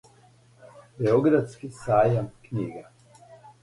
Београдски 1.03 1.71
сајам 1.83 2.35
књига. 2.43 2.87